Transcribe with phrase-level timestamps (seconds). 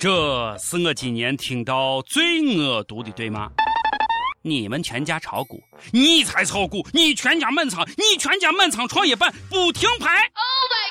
[0.00, 3.50] 这是我今年听到最恶毒的对吗？
[4.40, 10.30] 你们全家炒股，你才炒股，你全家满仓，你全家满仓创业板不停牌。
[10.32, 10.88] Oh my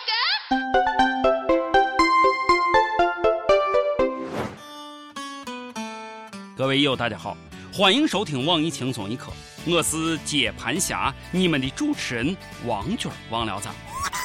[5.66, 6.56] god！
[6.56, 7.36] 各位友，大家好，
[7.74, 9.34] 欢迎收听网易轻松一刻，
[9.66, 13.68] 我是接盘侠，你们的主持人王军王聊子。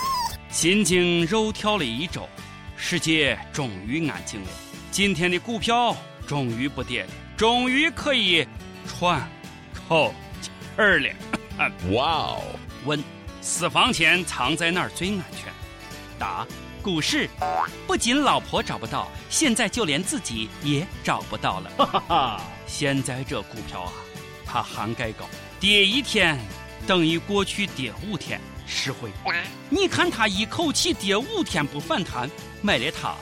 [0.53, 2.29] 心惊肉跳了一周，
[2.77, 4.49] 世界终于安静了。
[4.95, 8.47] 今天的股票终于不跌了，终于可以
[8.87, 9.29] 喘
[9.89, 11.09] 口气儿了。
[11.91, 12.43] 哇哦！
[12.85, 13.03] 问：
[13.41, 15.53] 私房钱藏在哪儿最安全？
[16.17, 16.47] 答：
[16.81, 17.29] 股市。
[17.89, 21.71] 不仅老婆找不到，现在就连自己也找不到了。
[21.77, 22.41] 哈哈哈！
[22.65, 23.93] 现在这股票啊，
[24.47, 26.39] 它涵盖高，跌一天
[26.87, 29.11] 等于过去跌五天，实惠。
[29.69, 32.31] 你看它一口气跌五天不反弹，
[32.63, 33.17] 买了它，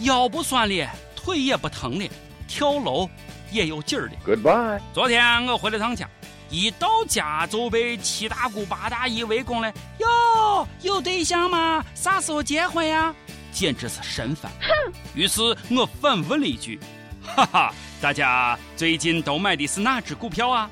[0.00, 0.90] 腰不酸了。
[1.24, 2.06] 腿也不疼了，
[2.46, 3.08] 跳楼
[3.50, 4.12] 也有劲儿了。
[4.26, 4.78] Goodbye。
[4.92, 6.06] 昨天我回了趟家，
[6.50, 9.72] 一到家就被七大姑八大姨围攻了。
[10.00, 11.82] 哟，有对象吗？
[11.94, 13.14] 啥时候结婚呀？
[13.52, 14.52] 简直是神烦。
[14.60, 14.92] 哼。
[15.14, 15.40] 于是
[15.70, 16.78] 我反问了一句
[17.24, 20.70] ：“哈哈，大家最近都买的是哪只股票啊？”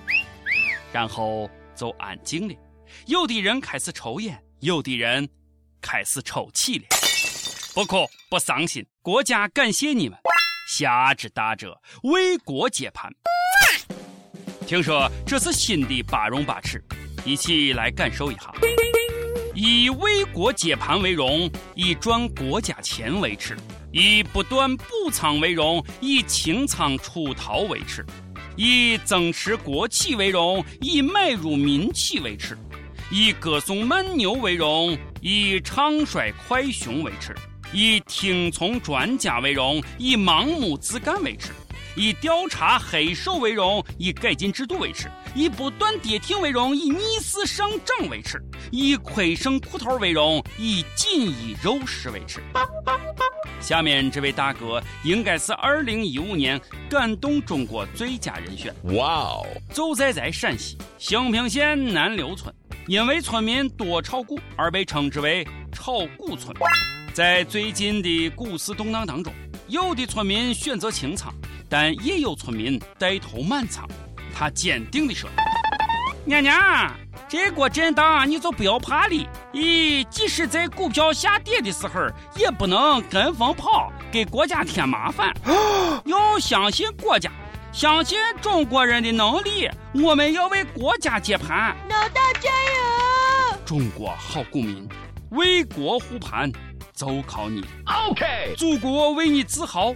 [0.92, 2.55] 然后就安静了。
[3.06, 5.27] 有的人开始抽烟，有的人
[5.80, 6.84] 开始抽泣了。
[7.74, 10.18] 不哭，不伤心，国家感谢你们。
[10.68, 13.10] 侠之大者，为国接盘。
[14.66, 16.84] 听说这是新的八荣八耻，
[17.24, 18.52] 一起来感受一下。
[19.54, 23.54] 以为国接盘为荣，以赚国家钱为耻；
[23.90, 28.02] 以不断补仓为荣，以清仓出逃为耻；
[28.54, 32.54] 以增持国企为荣，以买入民企为耻；
[33.10, 37.34] 以歌颂闷牛为荣，以唱衰快熊为耻。
[37.72, 41.52] 以听从专家为荣，以盲目自干为耻；
[41.96, 48.38] 以调查黑手为荣，以改进制度为耻；以不断跌停为荣，以逆势上涨为耻；
[48.70, 52.42] 以亏剩裤头为荣，以锦衣肉食为耻。
[53.58, 58.74] 下面这位大哥应该是二零一五年感动中国最佳人选。
[58.96, 59.46] 哇哦！
[59.72, 62.52] 就在在陕西兴平县南刘村，
[62.86, 66.55] 因为村民多炒股而被称之为“炒股村”。
[67.12, 69.30] 在最近的股市动荡当中，
[69.68, 71.30] 有的村民选择清仓，
[71.68, 73.86] 但也有村民带头满仓。
[74.34, 75.28] 他坚定地说
[76.24, 76.90] ：“娘娘，
[77.28, 79.27] 这个震荡你就不要怕了。
[79.52, 82.00] 咦，即使在股票下跌的时候，
[82.34, 85.34] 也不能跟风跑，给国家添麻烦。
[86.06, 87.30] 要相信国家，
[87.73, 89.68] 相信中国人的能力。
[90.02, 93.58] 我们要为国家接盘，老大加油！
[93.67, 94.89] 中国好股民，
[95.33, 96.50] 为国护盘。”
[97.02, 99.92] 就靠你，OK，祖国为你自豪，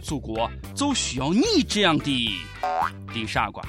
[0.00, 2.40] 祖国就需要你这样的
[3.12, 3.62] 的傻瓜。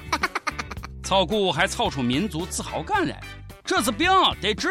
[1.04, 3.22] 炒股还炒出民族自豪感来，
[3.66, 4.70] 这是病得治。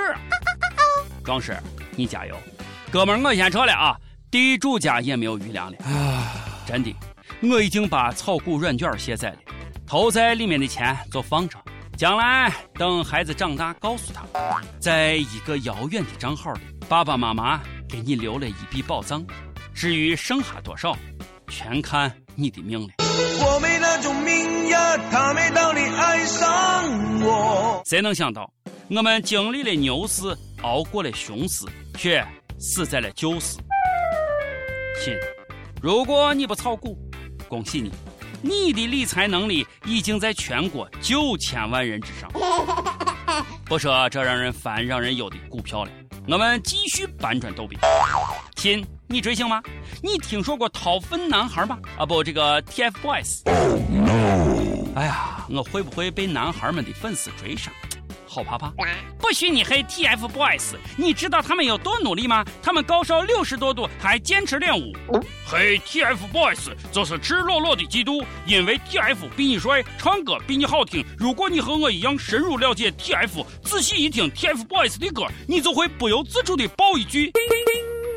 [1.23, 1.55] 壮士，
[1.97, 2.35] 你加油，
[2.91, 3.95] 哥们，我先撤了啊。
[4.31, 6.63] 地主家也没有余粮了啊！
[6.67, 6.97] 真的，
[7.43, 9.37] 我已经把炒股软件卸载了，
[9.87, 11.59] 投在里面的钱就放着，
[11.95, 17.61] 将来等孩子长大，告诉他，在一个遥远的账号里，爸爸妈妈。
[17.89, 19.25] 给你留了一笔宝藏，
[19.75, 20.97] 至于剩下多少，
[21.49, 22.89] 全看你的命了。
[22.99, 27.83] 我没那种命呀，他没道理爱上我。
[27.87, 28.53] 谁能想到，
[28.91, 31.65] 我们经历了牛市，熬过了熊市，
[31.97, 32.25] 却
[32.59, 33.57] 死在了旧市。
[35.03, 35.15] 亲，
[35.81, 36.99] 如果你不炒股，
[37.49, 37.91] 恭喜你，
[38.43, 42.31] 你的理财能力已经在全国九千万人之上。
[43.65, 45.91] 不说这让人烦、让人忧的股票了。
[46.31, 47.79] 我们继续搬砖逗比。
[48.55, 49.63] 亲，你追星吗？
[50.03, 51.79] 你听说过掏粪男孩吗？
[51.97, 53.45] 啊不，这个 TFBOYS。
[54.95, 57.73] 哎呀，我会不会被男孩们的粉丝追上？
[58.39, 58.73] 好怕怕！
[59.19, 60.77] 不许你黑 TFBOYS！
[60.97, 62.45] 你知道他们有多努力吗？
[62.63, 64.93] 他们高烧六十多度还坚持练舞。
[65.45, 71.05] 黑 TFBOYS 就是赤裸裸的嫉妒，因为 TF 比你帅，唱歌比你好听。
[71.19, 77.33] 如果你和我一样深入了解 TF，仔细一听 TFBOYS 的歌，你就会不由自主的爆一句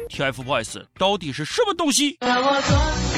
[0.09, 3.10] ：TFBOYS 到底是什么东西我做？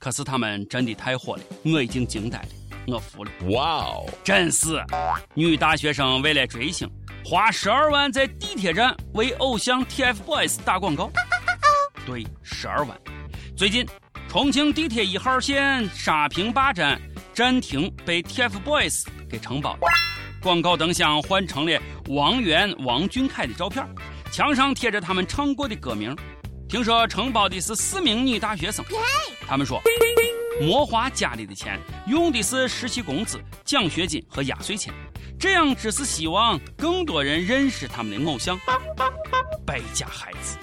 [0.00, 2.48] 可是他们真的太火了，我已经惊呆了，
[2.86, 3.30] 我服了。
[3.50, 4.82] 哇哦，真是！
[5.34, 6.88] 女大学生为了追星，
[7.24, 11.10] 花十二万在地铁站为偶像 TFBOYS 打广告。
[12.06, 12.96] 对，十二万。
[13.56, 13.86] 最近，
[14.28, 17.00] 重庆地铁一号线沙坪坝站
[17.34, 19.80] 站停被 TFBOYS 给承包了。
[20.40, 23.84] 广告灯箱换成了王源、王俊凯的照片，
[24.30, 26.16] 墙上贴着他们唱过的歌名。
[26.68, 28.84] 听说承包的是四名女大学生，
[29.46, 29.80] 他们说
[30.60, 34.92] 没花家里的钱，用的是实习工资、奖学金和压岁钱，
[35.40, 38.58] 这样只是希望更多人认识他们的偶像。
[39.64, 40.58] 败家孩子，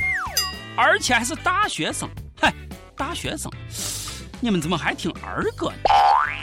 [0.77, 2.07] 而且还是大学生，
[2.39, 2.53] 嗨，
[2.95, 3.51] 大学生，
[4.39, 5.75] 你们怎么还听儿歌呢？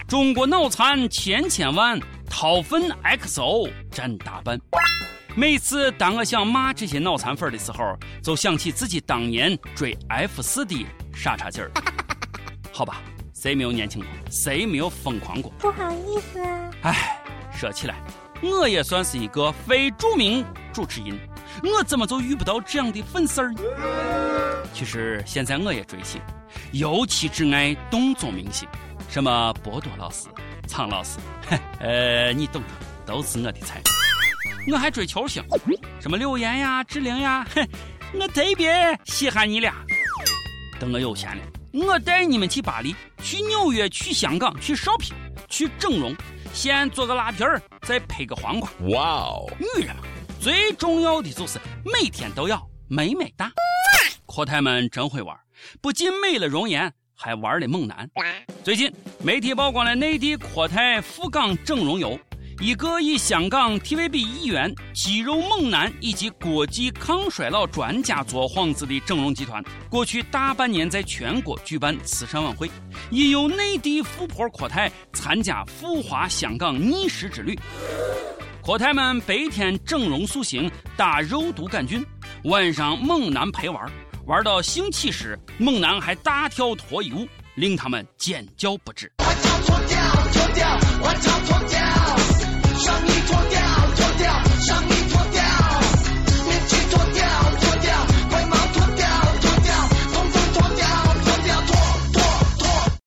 [0.08, 2.00] 中国脑残千千万，
[2.32, 4.58] 掏粪 XO 真大半。
[5.36, 11.70] 每次当我想骂这些脑残粉的时候，就想起自己当年追 F 四的傻叉劲儿。
[12.72, 13.02] 好吧，
[13.34, 14.08] 谁没有年轻过？
[14.30, 15.52] 谁没有疯狂过？
[15.58, 16.70] 不好意思啊。
[16.84, 17.22] 唉，
[17.54, 17.96] 说起来，
[18.42, 20.42] 我也算是一个非著名
[20.72, 21.16] 主持人，
[21.62, 23.60] 我怎么就遇不到这样的粉丝儿呢？
[24.72, 26.18] 其实现在我也追星，
[26.72, 28.66] 尤其只爱动作明星，
[29.10, 30.28] 什么波多老师、
[30.66, 31.18] 苍老师，
[31.80, 32.68] 呃，你懂的，
[33.06, 33.80] 都是我的菜。
[34.70, 35.42] 我还追球星，
[36.00, 37.68] 什么柳岩呀、志玲呀，哼，
[38.18, 39.74] 我特别稀罕你俩。
[40.78, 41.42] 等我有钱了，
[41.72, 45.12] 我带你们去巴黎、去纽约、去香港、去 shopping，、
[45.48, 46.14] 去整容，
[46.52, 48.70] 先做个拉皮儿，再配个黄瓜。
[48.90, 49.50] 哇哦！
[49.58, 50.02] 女人嘛，
[50.40, 53.50] 最重要的就是每天都要美美哒。
[54.26, 55.36] 阔太们真会玩，
[55.80, 58.10] 不仅美了容颜，还玩了猛男。
[58.64, 58.92] 最近
[59.22, 62.18] 媒体曝光了内地阔太赴港整容游。
[62.60, 72.70] 一个以香港 TVB 艺员、肌肉猛男以及国际抗衰老专家做幌子的整容集团，过去大半年在全国举办慈善晚会，
[73.10, 77.58] 引诱内地富婆阔太参加富华香港逆时之旅。
[78.60, 82.04] 阔太们白天整容塑形、打肉毒杆菌，
[82.44, 83.90] 晚上猛男陪玩，
[84.24, 87.26] 玩到兴起时，猛男还大跳脱衣舞，
[87.56, 89.12] 令他们尖叫不止。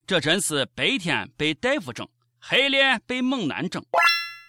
[0.06, 2.08] 这真是白天被大夫整，
[2.40, 3.82] 黑脸被猛男整。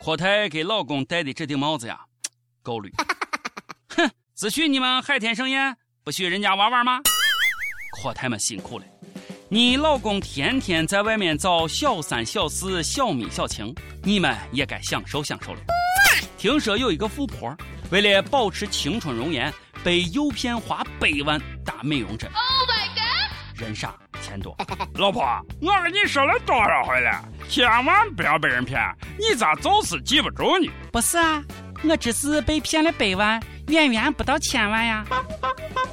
[0.00, 2.00] 阔太给老公戴的这顶帽子呀，
[2.60, 2.92] 够绿。
[3.88, 5.76] 哼，只许你们海天盛宴，
[6.06, 7.00] 不许人家玩玩吗？
[7.90, 8.84] 阔太们辛苦了。
[9.48, 13.74] 你老公天天在外面找小三、小四、小蜜、小情，
[14.04, 15.60] 你们也该享受享受了。
[16.38, 17.52] 听说有一个富婆，
[17.90, 22.30] 为了保持青春容颜，被诱骗花百万打美容针。
[22.32, 23.60] Oh my god！
[23.60, 23.92] 人傻
[24.22, 24.56] 钱多。
[24.94, 25.24] 老婆，
[25.60, 28.80] 我跟你说了多少回了，千万不要被人骗，
[29.18, 30.70] 你咋就是记不住呢？
[30.92, 31.42] 不是啊，
[31.82, 35.04] 我只是被骗了百万，远远不到千万呀。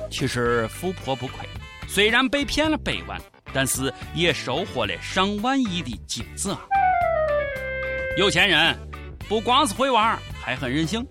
[0.10, 1.48] 其实富婆不亏，
[1.88, 3.20] 虽然被骗了百万。
[3.56, 6.60] 但是也收获了上万亿的金子啊！
[8.18, 8.76] 有钱人
[9.30, 11.06] 不光是会玩，还很任性。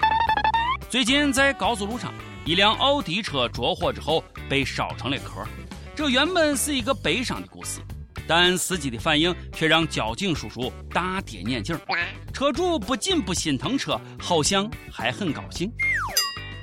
[0.91, 2.13] 最近在高速路上，
[2.45, 5.47] 一辆奥迪车着火之后被烧成了壳。
[5.95, 7.79] 这原本是一个悲伤的故事，
[8.27, 11.79] 但司机的反应却让交警叔叔大跌眼镜。
[12.33, 15.73] 车主不仅不心疼车，好像还很高兴。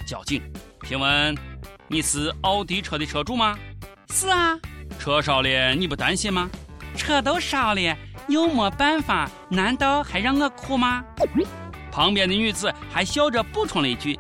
[0.09, 0.41] 交警，
[0.88, 1.38] 请问
[1.88, 3.56] 你是奥迪车的车主吗？
[4.11, 4.57] 是啊。
[4.97, 6.50] 车烧了，你不担心吗？
[6.97, 7.95] 车都烧了，
[8.27, 11.06] 又没办法，难道还让我哭吗？
[11.91, 14.18] 旁边的女子还笑着补充了一句：“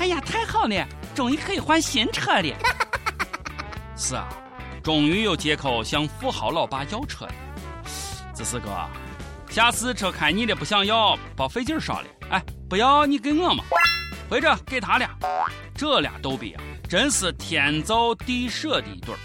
[0.00, 0.84] 哎呀，太好了，
[1.14, 2.56] 终于可以换新车了。
[3.96, 4.28] ”是啊，
[4.82, 7.32] 终于有借口向富豪老爸要车了。
[8.34, 8.68] 这四哥，
[9.48, 12.06] 下次车开你的不想要，把费劲烧了。
[12.30, 13.62] 哎，不要你给我嘛，
[14.30, 15.10] 或者给他俩。
[15.74, 19.18] 这俩逗比啊，真是天造地设的一对儿。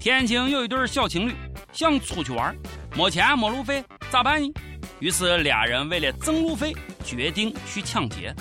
[0.00, 1.34] 天津有一对小情侣
[1.72, 2.56] 想出去玩，
[2.96, 4.52] 没钱没路费，咋办呢？
[4.98, 6.74] 于是俩人为了挣路费，
[7.04, 8.34] 决定去抢劫。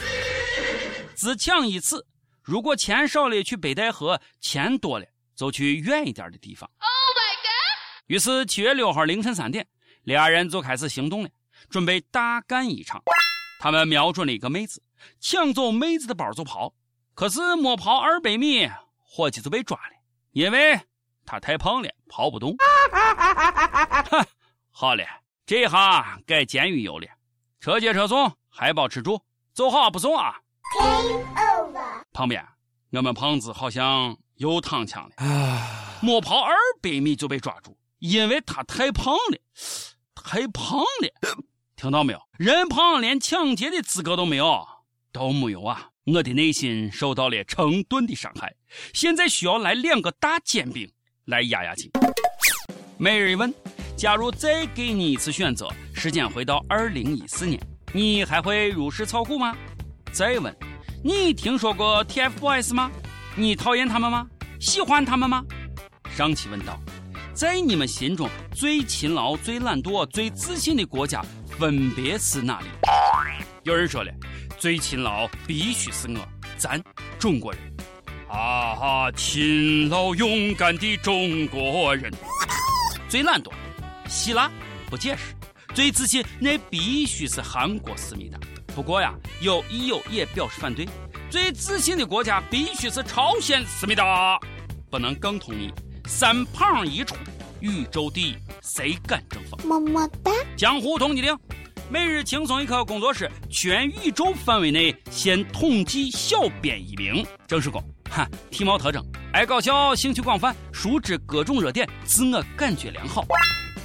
[1.16, 2.06] 只抢一次，
[2.42, 6.70] 如果钱少了去北戴河，钱多了就去远一点的地方。
[6.80, 8.04] Oh my god！
[8.08, 9.68] 于是七月六号凌晨三点，
[10.04, 11.30] 俩人就开始行动了，
[11.70, 13.04] 准备大干一场。
[13.60, 14.82] 他们瞄准了一个妹子，
[15.20, 16.74] 抢走妹子的包就跑。
[17.14, 18.70] 可是没跑二百米，
[19.04, 19.94] 伙计就被抓了，
[20.32, 20.80] 因为。
[21.26, 22.56] 他太胖了，跑不动。
[22.92, 24.26] 哈，
[24.72, 25.04] 好了，
[25.46, 27.08] 这下该监狱游了。
[27.60, 29.22] 车接车送，还包吃住，
[29.54, 30.34] 走好不送啊。
[32.12, 32.44] 旁边，
[32.92, 35.16] 我们胖子好像又躺枪了。
[36.02, 39.38] 没跑二百米就被抓住，因为他太胖了，
[40.16, 41.44] 太胖了。
[41.80, 42.20] 听到没有？
[42.38, 44.68] 人胖连抢劫的资格都没有，
[45.14, 45.88] 都没有啊！
[46.08, 48.54] 我的内心受到了成吨的伤害，
[48.94, 50.92] 现在需要来两个大煎饼。
[51.28, 51.90] 来压压惊。
[52.98, 53.54] 每日一问：
[53.96, 57.58] 假如再给你一次选择，时间回到二零一四年，
[57.94, 59.56] 你还会入室操库吗？
[60.12, 60.54] 再问，
[61.02, 62.92] 你听说过 TFBOYS 吗？
[63.38, 64.28] 你讨厌他们吗？
[64.60, 65.46] 喜欢他们吗？
[66.10, 66.78] 上期问道，
[67.34, 71.24] 在你们心中最勤劳、最懒惰、最自信的国家
[71.60, 72.68] 分别是哪里？
[73.64, 74.10] 有人说了，
[74.58, 76.26] 最勤劳必须是我，
[76.58, 76.82] 咱
[77.20, 77.62] 中国人。
[78.30, 82.10] 啊哈，勤劳勇敢的中国人。
[83.10, 83.52] 最懒惰，
[84.08, 84.50] 希腊
[84.90, 85.36] 不解释。
[85.76, 88.40] 最自信，那必须是韩国思密达。
[88.74, 90.88] 不过呀，有益友也表示反对。
[91.30, 94.40] 最自信的国家必须是朝鲜思密达。
[94.90, 95.74] 不能更同意。
[96.06, 97.16] 三胖一出，
[97.60, 99.68] 宇宙第一，谁敢争锋？
[99.68, 100.32] 么么哒。
[100.56, 101.38] 江湖通缉令，
[101.92, 107.26] 每日轻松一刻工作室，全宇宙范围内现统计小编一名。
[107.48, 109.04] 正式工， 哈，体貌特征，
[109.34, 113.26] 爱搞笑，兴趣广泛，熟知各种热点，自我感觉良好。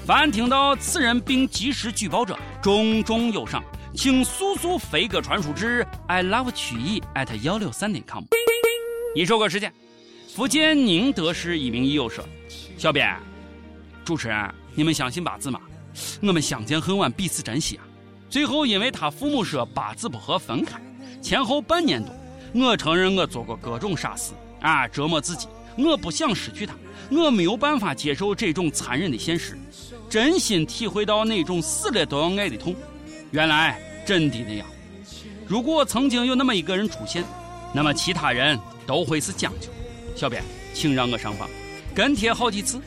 [0.04, 8.22] 凡听到此人并及时举报者，重重有赏，请速速飞鸽传书至 i love 曲艺 at 幺六三点 com。
[9.14, 9.72] 一首歌时间，
[10.34, 12.22] 福建宁德市一名益友说
[12.76, 13.16] ：“小编，
[14.04, 15.58] 主持人，你们相信八字吗？
[16.20, 17.84] 我们相见恨晚，彼此珍惜啊！
[18.34, 20.76] 最后因为他父母说八字不合分开，
[21.22, 22.12] 前后半年多，
[22.66, 25.46] 我承认我做过各种傻事啊，折磨自己。
[25.78, 26.74] 我不想失去他，
[27.12, 29.56] 我没有办法接受这种残忍的现实。”
[30.10, 32.74] 真心体会到那种死了都要爱的痛，
[33.30, 34.66] 原来真的那样。
[35.46, 37.22] 如果曾经有那么一个人出现，
[37.72, 39.68] 那么其他人都会是将就。
[40.16, 41.48] 小编，请让我上榜，
[41.94, 42.80] 跟帖好几次，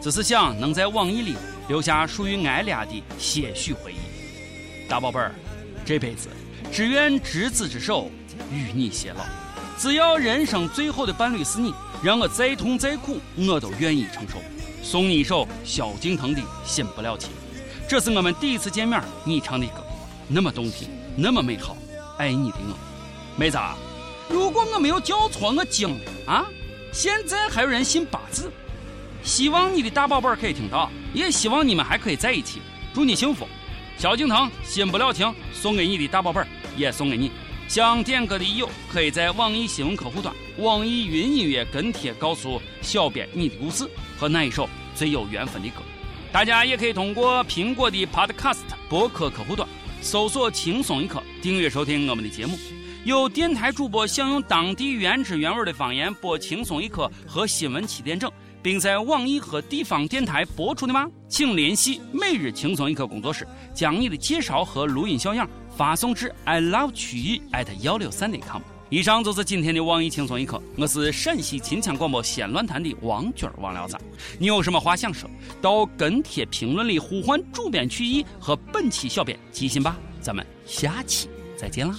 [0.00, 1.34] 只是想能在网易里
[1.68, 4.07] 留下属于俺俩的些许回忆。
[4.88, 5.34] 大宝贝儿，
[5.84, 6.30] 这辈子
[6.72, 8.10] 只愿执子之手，
[8.50, 9.22] 与你偕老。
[9.76, 14.38] 只要人生最后的伴侣是你，让我再痛再苦，我都愿意承受。
[14.82, 17.28] 送你一首萧敬腾的《新不了情》，
[17.86, 19.84] 这是我们第一次见面，你唱的歌，
[20.26, 21.76] 那么动听，那么美好，
[22.16, 22.74] 爱你的我，
[23.38, 23.58] 妹子，
[24.30, 26.46] 如果我没有叫错，我惊了啊！
[26.92, 28.50] 现在还有人信八字，
[29.22, 32.62] 希望你的大宝贝儿可以听到，也希望你们还可以在一起，
[32.94, 33.46] 祝你幸福。
[33.98, 37.32] 萧敬腾《新不了情》送给你的大宝贝儿也送给你。
[37.66, 43.84] 想点歌的益友可以在网易新闻客户端、网易云音乐跟帖告诉小编你的故事
[44.16, 45.82] 和那一首最有缘分的歌。
[46.30, 49.68] 大家也可以通过苹果的 Podcast 播客客户端
[50.00, 52.56] 搜索“轻松一刻”，订阅收听我们的节目。
[53.04, 58.30] 有电台主播想用当地原汁原味的方言播《轻松一刻》和新闻七点整，
[58.62, 61.08] 并在网易和地方电台播出的吗？
[61.28, 65.48] 请联系每日轻松一刻工作室，将你的介绍和录音小样。
[65.76, 68.60] 发送至 i love 曲艺 at 幺六三点 com。
[68.90, 73.96] 以上就是今天的网易轻松一刻，我是陕西秦腔广播西安论坛的王军王聊子。
[74.40, 79.96] 你有什么话想说，到跟帖评论里呼唤主编曲艺和本期小编吉信吧。
[80.20, 81.94] 咱们下期再见啦。